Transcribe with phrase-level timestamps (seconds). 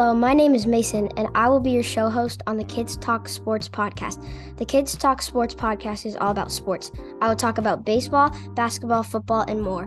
[0.00, 2.96] Hello, my name is Mason, and I will be your show host on the Kids
[2.96, 4.26] Talk Sports podcast.
[4.56, 6.90] The Kids Talk Sports podcast is all about sports.
[7.20, 9.84] I will talk about baseball, basketball, football, and more.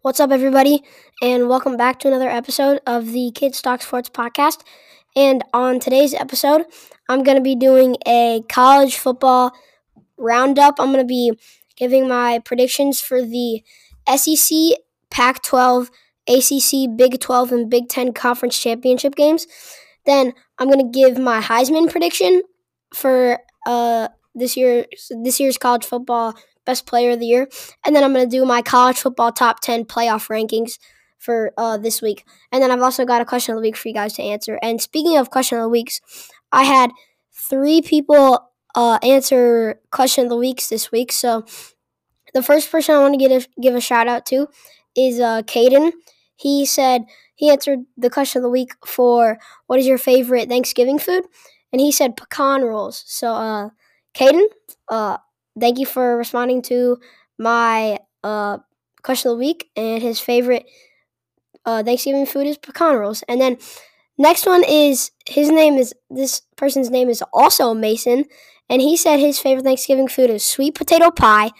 [0.00, 0.82] What's up, everybody,
[1.20, 4.62] and welcome back to another episode of the Kids Talk Sports podcast.
[5.14, 6.64] And on today's episode,
[7.06, 9.52] I'm going to be doing a college football
[10.16, 10.76] roundup.
[10.78, 11.38] I'm going to be
[11.76, 13.62] giving my predictions for the
[14.14, 14.78] SEC,
[15.10, 15.90] Pac 12,
[16.28, 19.46] ACC, Big 12, and Big 10 conference championship games.
[20.04, 22.42] Then I'm going to give my Heisman prediction
[22.94, 24.86] for uh, this year
[25.22, 27.48] this year's college football best player of the year.
[27.84, 30.78] And then I'm going to do my college football top 10 playoff rankings
[31.18, 32.24] for uh, this week.
[32.50, 34.58] And then I've also got a question of the week for you guys to answer.
[34.62, 36.00] And speaking of question of the weeks,
[36.50, 36.90] I had
[37.32, 41.12] three people uh, answer question of the weeks this week.
[41.12, 41.44] So
[42.34, 44.48] the first person I want to give a, give a shout out to
[44.96, 45.92] is uh, Caden.
[46.36, 50.98] He said he answered the question of the week for what is your favorite Thanksgiving
[50.98, 51.24] food,
[51.72, 53.04] and he said pecan rolls.
[53.06, 53.70] So, uh,
[54.14, 54.44] Caden,
[54.88, 55.18] uh,
[55.58, 56.98] thank you for responding to
[57.38, 58.58] my uh,
[59.02, 60.66] question of the week, and his favorite
[61.64, 63.22] uh, Thanksgiving food is pecan rolls.
[63.28, 63.58] And then
[64.18, 68.24] next one is his name is this person's name is also Mason,
[68.68, 71.50] and he said his favorite Thanksgiving food is sweet potato pie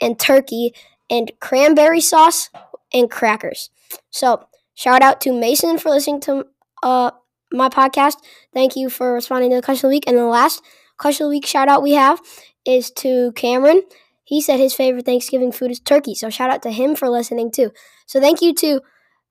[0.00, 0.72] and turkey
[1.10, 2.50] and cranberry sauce
[2.92, 3.70] and crackers.
[4.10, 6.46] So, shout out to Mason for listening to
[6.82, 7.10] uh,
[7.52, 8.16] my podcast.
[8.52, 10.04] Thank you for responding to the question of the week.
[10.06, 10.62] And the last
[10.98, 12.20] question of the week shout out we have
[12.66, 13.82] is to Cameron.
[14.24, 16.14] He said his favorite Thanksgiving food is turkey.
[16.14, 17.72] So, shout out to him for listening too.
[18.06, 18.80] So, thank you to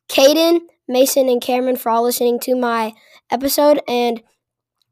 [0.09, 2.93] Caden, Mason, and Cameron for all listening to my
[3.29, 4.21] episode and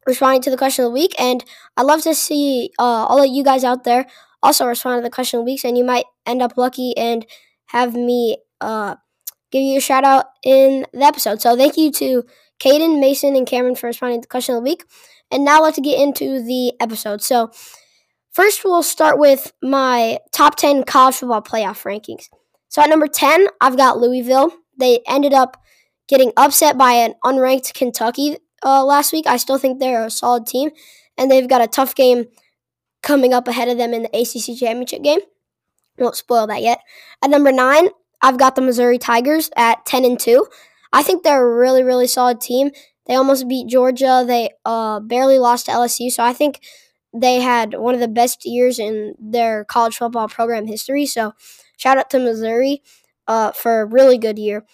[0.06, 1.16] responding to the question of the week.
[1.20, 1.44] And
[1.78, 4.06] I'd love to see uh, all of you guys out there
[4.44, 7.26] also respond to the question of the week, and you might end up lucky and
[7.68, 8.96] have me uh,
[9.52, 11.42] give you a shout out in the episode.
[11.42, 12.24] So thank you to
[12.60, 14.86] Caden, Mason, and Cameron for responding to the question of the week.
[15.32, 17.22] And now let's get into the episode.
[17.22, 17.52] So
[18.32, 22.30] first, we'll start with my top 10 college football playoff rankings.
[22.70, 24.52] So at number 10, I've got Louisville.
[24.78, 25.58] They ended up
[26.08, 29.28] getting upset by an unranked Kentucky uh, last week.
[29.28, 30.72] I still think they're a solid team,
[31.18, 32.26] and they've got a tough game
[33.04, 35.20] coming up ahead of them in the ACC championship game.
[35.98, 36.80] Won't spoil that yet.
[37.24, 37.90] At number nine,
[38.22, 40.48] I've got the Missouri Tigers at ten and two.
[40.92, 42.72] I think they're a really, really solid team.
[43.08, 44.24] They almost beat Georgia.
[44.26, 46.62] They uh, barely lost to LSU, so I think
[47.14, 51.06] they had one of the best years in their college football program history.
[51.06, 51.34] So,
[51.78, 52.82] shout out to Missouri
[53.28, 54.66] uh, for a really good year,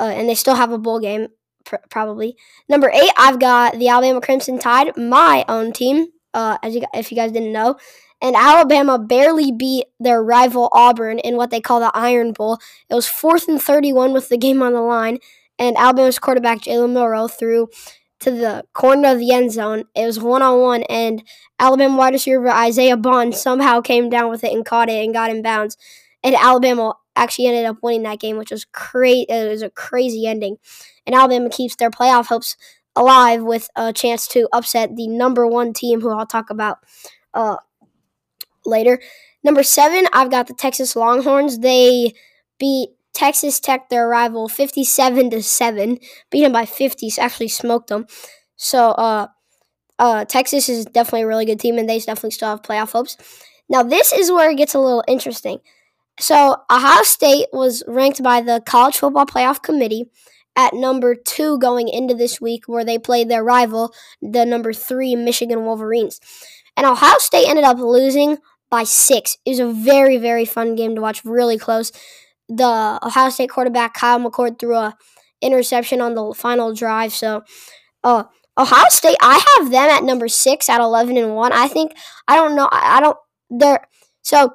[0.00, 1.28] uh, and they still have a bowl game
[1.64, 2.36] pr- probably.
[2.68, 7.10] Number eight, I've got the Alabama Crimson Tide, my own team uh, as you, if
[7.10, 7.76] you guys didn't know.
[8.20, 12.58] And Alabama barely beat their rival Auburn in what they call the Iron Bowl.
[12.88, 15.18] It was fourth and 31 with the game on the line,
[15.58, 17.68] and Alabama's quarterback Jalen Milroe threw
[18.20, 19.84] to the corner of the end zone.
[19.96, 21.24] It was one on one, and
[21.58, 25.30] Alabama wide receiver Isaiah Bond somehow came down with it and caught it and got
[25.30, 25.76] in bounds.
[26.24, 29.28] And Alabama actually ended up winning that game, which was great.
[29.28, 30.56] It was a crazy ending.
[31.06, 32.56] And Alabama keeps their playoff hopes
[32.94, 36.78] alive with a chance to upset the number one team, who I'll talk about
[37.34, 37.56] uh,
[38.64, 39.00] later.
[39.44, 41.58] Number seven, I've got the Texas Longhorns.
[41.58, 42.12] They
[42.58, 45.98] beat Texas Tech, their rival, 57 to 7.
[46.30, 48.06] Beat them by 50, so actually smoked them.
[48.56, 49.26] So, uh,
[49.98, 53.16] uh, Texas is definitely a really good team, and they definitely still have playoff hopes.
[53.68, 55.60] Now, this is where it gets a little interesting.
[56.18, 60.10] So, Ohio State was ranked by the College Football Playoff Committee
[60.56, 65.16] at number two going into this week, where they played their rival, the number three
[65.16, 66.20] Michigan Wolverines.
[66.76, 68.38] And Ohio State ended up losing
[68.70, 69.38] by six.
[69.44, 71.92] It was a very, very fun game to watch, really close.
[72.48, 74.96] The Ohio State quarterback, Kyle McCord, threw a
[75.40, 77.12] interception on the final drive.
[77.12, 77.42] So,
[78.04, 78.24] uh,
[78.58, 81.52] Ohio State, I have them at number six at 11 and 1.
[81.52, 81.92] I think,
[82.28, 83.16] I don't know, I don't,
[83.50, 83.86] they're,
[84.22, 84.54] so,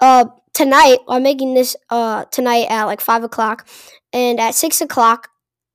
[0.00, 3.66] uh, tonight, I'm making this, uh, tonight at like 5 o'clock.
[4.12, 5.28] And at 6 o'clock,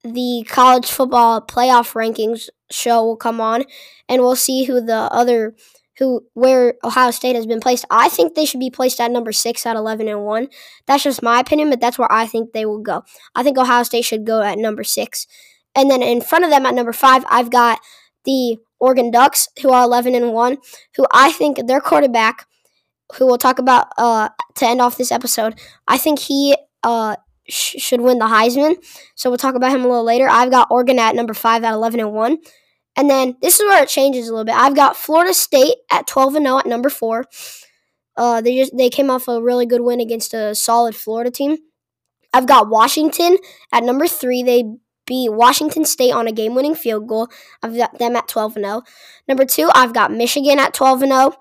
[0.04, 3.64] the college football playoff rankings show will come on,
[4.08, 5.56] and we'll see who the other
[5.98, 7.86] who where Ohio State has been placed.
[7.90, 10.48] I think they should be placed at number six at eleven and one.
[10.86, 13.04] That's just my opinion, but that's where I think they will go.
[13.36, 15.26] I think Ohio State should go at number six,
[15.76, 17.80] and then in front of them at number five, I've got
[18.26, 20.58] the Oregon Ducks, who are eleven and one,
[20.96, 22.46] who I think their quarterback,
[23.16, 25.60] who we'll talk about uh, to end off this episode.
[25.88, 27.16] I think he uh,
[27.48, 28.76] sh- should win the Heisman.
[29.16, 30.28] So we'll talk about him a little later.
[30.30, 32.38] I've got Oregon at number five at 11 and 1.
[32.96, 34.56] And then this is where it changes a little bit.
[34.56, 37.26] I've got Florida State at 12 and 0 at number four.
[38.18, 41.58] Uh, they just they came off a really good win against a solid Florida team.
[42.34, 43.38] I've got Washington
[43.72, 44.42] at number three.
[44.42, 44.64] They
[45.06, 47.30] beat Washington State on a game-winning field goal.
[47.64, 48.82] I've got them at 12 and 0.
[49.28, 51.34] Number two, I've got Michigan at 12 and 0,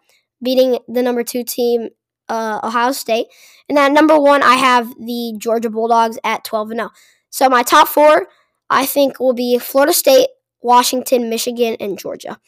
[0.42, 1.88] beating the number two team,
[2.28, 3.26] uh, Ohio State.
[3.68, 6.90] And then number one, I have the Georgia Bulldogs at 12 and 0.
[7.30, 8.28] So my top four,
[8.70, 10.28] I think, will be Florida State,
[10.62, 12.38] Washington, Michigan, and Georgia.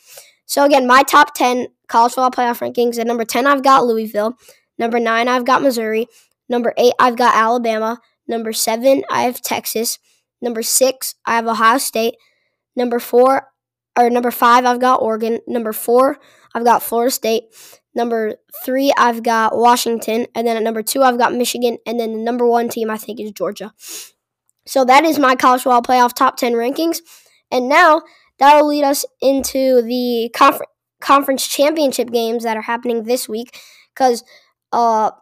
[0.46, 2.98] So again, my top 10 college football playoff rankings.
[2.98, 4.38] At number 10, I've got Louisville.
[4.78, 6.06] Number 9, I've got Missouri.
[6.48, 8.00] Number 8, I've got Alabama.
[8.26, 9.98] Number 7, I have Texas.
[10.40, 12.14] Number 6, I have Ohio State.
[12.76, 13.48] Number 4,
[13.98, 15.40] or number 5, I've got Oregon.
[15.46, 16.18] Number 4,
[16.58, 17.44] I've got Florida State.
[17.94, 18.34] Number
[18.64, 20.26] 3, I've got Washington.
[20.34, 21.78] And then at number 2, I've got Michigan.
[21.86, 23.72] And then the number 1 team, I think, is Georgia.
[24.66, 26.98] So that is my college football playoff top 10 rankings.
[27.52, 28.02] And now
[28.40, 30.66] that'll lead us into the confer-
[31.00, 33.56] conference championship games that are happening this week
[33.94, 34.24] because
[34.72, 35.12] uh,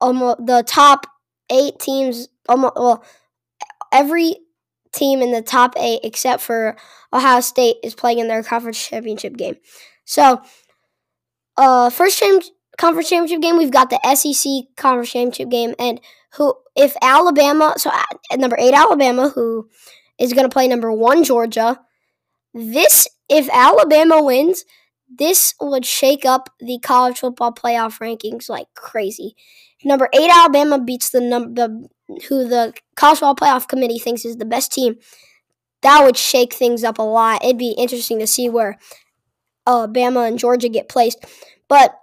[0.00, 1.06] the top
[1.50, 3.04] eight teams, almost well,
[3.92, 4.36] every
[4.92, 6.76] team in the top eight except for
[7.12, 9.56] Ohio State is playing in their conference championship game.
[10.04, 10.42] So,
[11.56, 12.40] uh, first cham-
[12.78, 16.00] conference championship game, we've got the SEC conference championship game, and
[16.34, 17.90] who if Alabama, so
[18.30, 19.68] at number eight Alabama, who
[20.18, 21.80] is going to play number one Georgia.
[22.54, 24.64] This, if Alabama wins,
[25.08, 29.34] this would shake up the college football playoff rankings like crazy.
[29.84, 31.68] Number eight Alabama beats the number
[32.28, 34.96] who the college football playoff committee thinks is the best team.
[35.82, 37.44] That would shake things up a lot.
[37.44, 38.78] It'd be interesting to see where
[39.66, 41.24] Alabama and Georgia get placed.
[41.68, 41.94] But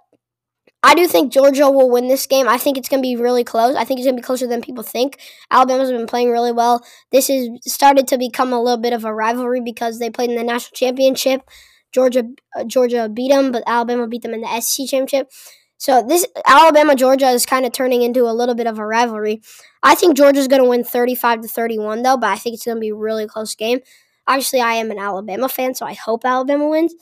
[0.82, 2.48] I do think Georgia will win this game.
[2.48, 3.76] I think it's going to be really close.
[3.76, 5.18] I think it's going to be closer than people think.
[5.50, 6.82] Alabama's been playing really well.
[7.12, 10.36] This has started to become a little bit of a rivalry because they played in
[10.36, 11.42] the national championship.
[11.92, 12.24] Georgia
[12.56, 15.30] uh, Georgia beat them, but Alabama beat them in the SEC championship.
[15.76, 19.42] So this Alabama Georgia is kind of turning into a little bit of a rivalry.
[19.82, 22.76] I think Georgia's going to win 35 to 31 though, but I think it's going
[22.76, 23.80] to be a really close game.
[24.26, 26.94] Obviously, I am an Alabama fan, so I hope Alabama wins.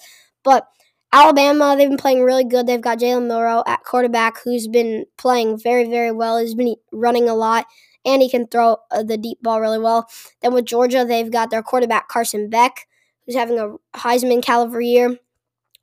[0.48, 0.66] But
[1.12, 2.66] Alabama, they've been playing really good.
[2.66, 6.38] They've got Jalen Milroe at quarterback, who's been playing very, very well.
[6.38, 7.66] He's been running a lot,
[8.02, 10.08] and he can throw uh, the deep ball really well.
[10.40, 12.88] Then with Georgia, they've got their quarterback Carson Beck,
[13.26, 15.18] who's having a Heisman caliber year.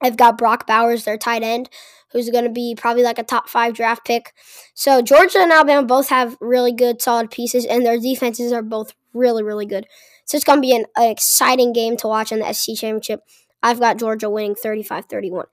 [0.01, 1.69] They've got Brock Bowers, their tight end,
[2.11, 4.33] who's going to be probably like a top five draft pick.
[4.73, 8.95] So Georgia and Alabama both have really good, solid pieces, and their defenses are both
[9.13, 9.85] really, really good.
[10.25, 13.21] So it's going to be an, an exciting game to watch in the SEC championship.
[13.65, 15.45] I've got Georgia winning 35 31.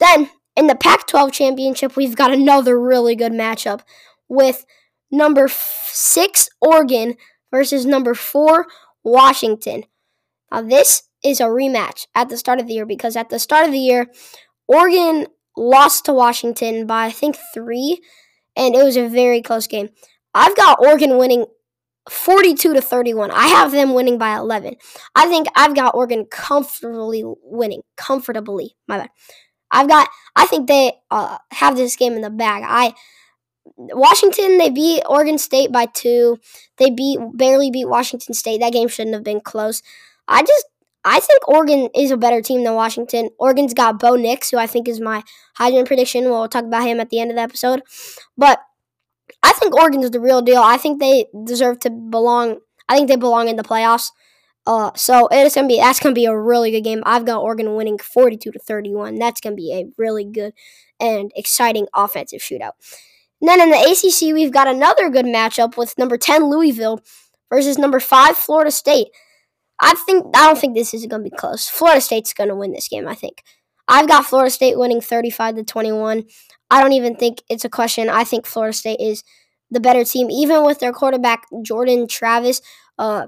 [0.00, 3.82] Then in the Pac 12 championship, we've got another really good matchup
[4.28, 4.66] with
[5.12, 7.14] number six Oregon
[7.52, 8.66] versus number four
[9.04, 9.84] Washington.
[10.50, 13.64] Now, this is a rematch at the start of the year because at the start
[13.64, 14.08] of the year,
[14.66, 18.00] Oregon lost to Washington by I think three,
[18.56, 19.90] and it was a very close game.
[20.34, 21.46] I've got Oregon winning
[22.10, 23.30] 42 to 31.
[23.30, 24.76] I have them winning by 11.
[25.14, 27.82] I think I've got Oregon comfortably winning.
[27.96, 29.10] Comfortably, my bad.
[29.70, 30.08] I've got.
[30.36, 32.62] I think they uh, have this game in the bag.
[32.66, 32.94] I
[33.76, 36.38] Washington they beat Oregon State by two.
[36.78, 38.60] They beat barely beat Washington State.
[38.60, 39.82] That game shouldn't have been close.
[40.28, 40.66] I just
[41.04, 43.30] I think Oregon is a better team than Washington.
[43.38, 45.22] Oregon's got Bo Nix, who I think is my
[45.58, 46.24] Heisman prediction.
[46.24, 47.82] We'll talk about him at the end of the episode.
[48.36, 48.60] But
[49.46, 50.60] I think Oregon's the real deal.
[50.60, 52.58] I think they deserve to belong.
[52.88, 54.10] I think they belong in the playoffs.
[54.66, 57.02] Uh, so it's gonna be that's gonna be a really good game.
[57.06, 59.18] I've got Oregon winning forty-two to thirty-one.
[59.18, 60.52] That's gonna be a really good
[60.98, 62.72] and exciting offensive shootout.
[63.40, 67.00] And then in the ACC, we've got another good matchup with number ten Louisville
[67.48, 69.08] versus number five Florida State.
[69.80, 71.68] I think I don't think this is gonna be close.
[71.68, 73.06] Florida State's gonna win this game.
[73.06, 73.44] I think.
[73.88, 76.24] I've got Florida State winning 35 to 21.
[76.70, 78.08] I don't even think it's a question.
[78.08, 79.22] I think Florida State is
[79.70, 82.60] the better team, even with their quarterback Jordan Travis.
[82.98, 83.26] Uh,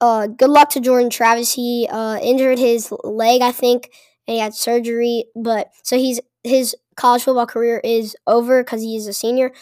[0.00, 1.54] uh, good luck to Jordan Travis.
[1.54, 3.90] He uh, injured his leg, I think,
[4.26, 5.24] and he had surgery.
[5.34, 9.52] But so he's his college football career is over because he is a senior.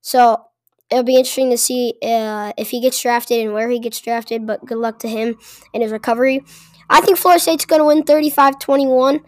[0.00, 0.44] So
[0.90, 4.46] it'll be interesting to see uh, if he gets drafted and where he gets drafted.
[4.46, 5.36] But good luck to him
[5.72, 6.44] in his recovery.
[6.90, 9.20] I think Florida State's going to win 35 21.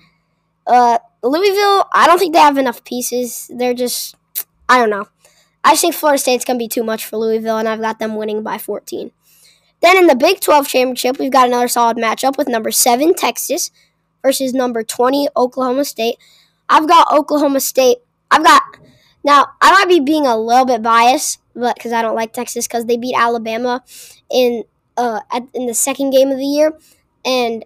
[0.67, 3.51] Uh, Louisville, I don't think they have enough pieces.
[3.55, 4.15] They're just,
[4.69, 5.09] I don't know.
[5.63, 8.17] I think Florida State's going to be too much for Louisville, and I've got them
[8.17, 9.11] winning by 14.
[9.83, 13.71] Then in the Big 12 championship, we've got another solid matchup with number 7, Texas,
[14.23, 16.17] versus number 20, Oklahoma State.
[16.69, 17.99] I've got Oklahoma State.
[18.31, 18.63] I've got,
[19.25, 22.67] now, I might be being a little bit biased, but because I don't like Texas,
[22.67, 23.83] because they beat Alabama
[24.31, 24.65] in
[24.97, 26.79] uh, at, in the second game of the year,
[27.25, 27.65] and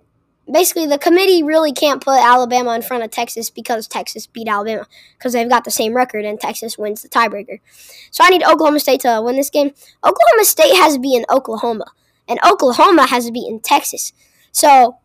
[0.50, 4.86] basically the committee really can't put Alabama in front of Texas because Texas beat Alabama
[5.16, 7.60] because they've got the same record and Texas wins the tiebreaker.
[8.10, 9.70] So I need Oklahoma State to uh, win this game.
[10.04, 11.86] Oklahoma State has beaten Oklahoma
[12.28, 14.12] and Oklahoma has beaten Texas.
[14.52, 14.98] So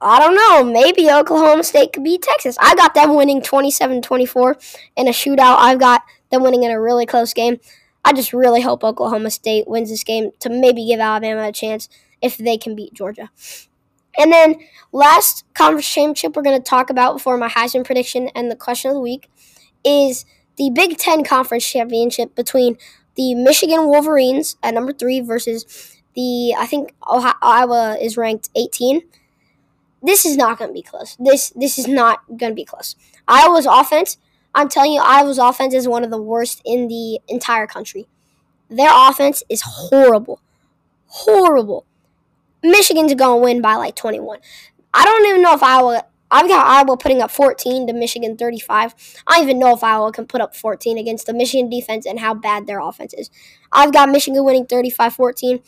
[0.00, 0.70] I don't know.
[0.70, 2.56] Maybe Oklahoma State could beat Texas.
[2.60, 4.58] I got them winning 27 24
[4.96, 5.56] in a shootout.
[5.58, 7.58] I've got them winning in a really close game.
[8.04, 11.88] I just really hope Oklahoma State wins this game to maybe give Alabama a chance
[12.20, 13.30] if they can beat Georgia.
[14.16, 14.56] And then
[14.92, 18.90] last conference championship we're going to talk about before my Heisman prediction and the question
[18.90, 19.28] of the week
[19.84, 20.24] is
[20.56, 22.76] the Big Ten conference championship between
[23.16, 29.02] the Michigan Wolverines at number three versus the I think Ohio, Iowa is ranked 18.
[30.02, 31.16] This is not going to be close.
[31.18, 32.94] This this is not going to be close.
[33.26, 34.18] Iowa's offense,
[34.54, 38.06] I'm telling you, Iowa's offense is one of the worst in the entire country.
[38.68, 40.40] Their offense is horrible,
[41.06, 41.86] horrible.
[42.64, 44.38] Michigan's going to win by like 21.
[44.92, 46.04] I don't even know if Iowa.
[46.30, 48.94] I've got Iowa putting up 14 to Michigan 35.
[49.26, 52.18] I don't even know if Iowa can put up 14 against the Michigan defense and
[52.18, 53.30] how bad their offense is.
[53.70, 55.60] I've got Michigan winning 35 14.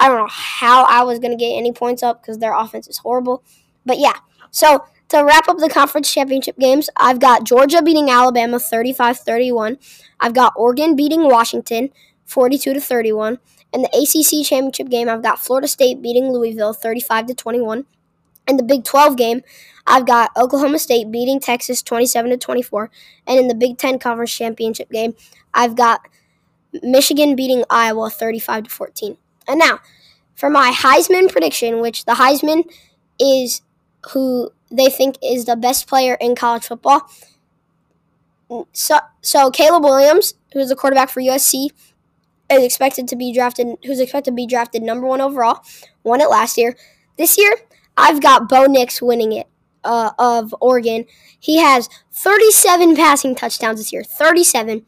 [0.00, 2.88] I don't know how I was going to get any points up because their offense
[2.88, 3.44] is horrible.
[3.84, 4.14] But yeah,
[4.50, 9.78] so to wrap up the conference championship games, I've got Georgia beating Alabama 35 31.
[10.18, 11.90] I've got Oregon beating Washington
[12.24, 13.38] 42 to 31.
[13.72, 17.84] In the ACC championship game, I've got Florida State beating Louisville 35 to 21.
[18.46, 19.42] In the Big 12 game,
[19.86, 22.90] I've got Oklahoma State beating Texas 27 to 24.
[23.26, 25.14] And in the Big 10 conference championship game,
[25.52, 26.00] I've got
[26.82, 29.16] Michigan beating Iowa 35 to 14.
[29.46, 29.80] And now,
[30.34, 32.64] for my Heisman prediction, which the Heisman
[33.18, 33.62] is
[34.10, 37.10] who they think is the best player in college football.
[38.72, 41.70] So, so Caleb Williams, who's the quarterback for USC,
[42.50, 45.62] is expected to be drafted, who's expected to be drafted number one overall,
[46.02, 46.76] won it last year.
[47.16, 47.54] This year,
[47.96, 49.48] I've got Bo Nix winning it
[49.84, 51.04] uh, of Oregon.
[51.38, 54.04] He has 37 passing touchdowns this year.
[54.04, 54.86] 37.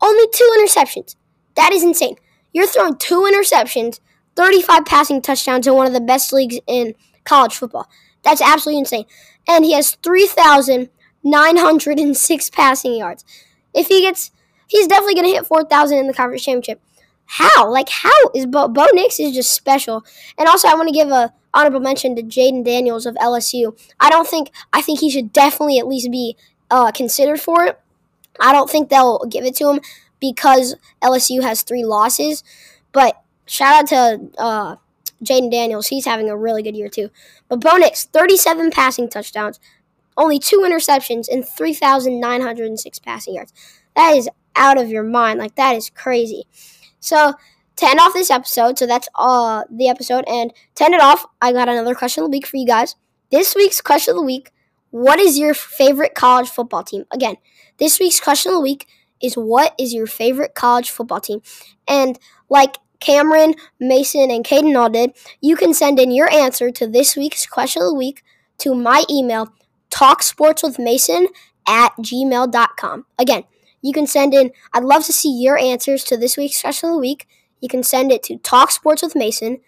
[0.00, 1.16] Only two interceptions.
[1.56, 2.16] That is insane.
[2.52, 4.00] You're throwing two interceptions,
[4.36, 7.88] 35 passing touchdowns in one of the best leagues in college football.
[8.22, 9.04] That's absolutely insane.
[9.48, 13.24] And he has 3,906 passing yards.
[13.72, 14.30] If he gets
[14.74, 16.80] he's definitely going to hit 4,000 in the conference championship.
[17.26, 17.70] How?
[17.70, 20.04] Like, how is Bo, Bo Nix is just special.
[20.36, 23.78] And also, I want to give a honorable mention to Jayden Daniels of LSU.
[24.00, 26.36] I don't think, I think he should definitely at least be
[26.70, 27.80] uh, considered for it.
[28.40, 29.80] I don't think they'll give it to him
[30.18, 32.42] because LSU has three losses.
[32.90, 34.76] But shout out to uh,
[35.22, 35.86] Jayden Daniels.
[35.86, 37.10] He's having a really good year, too.
[37.48, 39.60] But Bo Nix, 37 passing touchdowns,
[40.16, 43.52] only two interceptions, and 3,906 passing yards.
[43.96, 45.38] That is out of your mind.
[45.38, 46.44] Like that is crazy.
[47.00, 47.34] So
[47.76, 51.26] to end off this episode, so that's uh the episode, and to end it off,
[51.40, 52.96] I got another question of the week for you guys.
[53.30, 54.52] This week's question of the week:
[54.90, 57.04] What is your favorite college football team?
[57.12, 57.36] Again,
[57.78, 58.86] this week's question of the week
[59.22, 61.40] is what is your favorite college football team?
[61.88, 66.86] And like Cameron, Mason, and Caden all did, you can send in your answer to
[66.86, 68.22] this week's question of the week
[68.58, 69.52] to my email,
[69.90, 71.26] talksportswithmason
[71.66, 73.06] at gmail.com.
[73.18, 73.44] Again,
[73.84, 76.94] you can send in, I'd love to see your answers to this week's question of
[76.94, 77.28] the week.
[77.60, 79.60] You can send it to talksportswithmason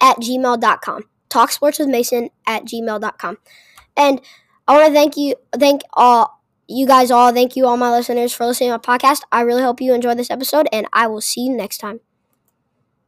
[0.00, 1.02] at gmail.com.
[1.28, 3.38] Talksportswithmason at gmail.com.
[3.98, 4.20] And
[4.66, 8.32] I want to thank you, thank all you guys all, thank you all my listeners
[8.32, 9.22] for listening to my podcast.
[9.30, 12.00] I really hope you enjoyed this episode, and I will see you next time.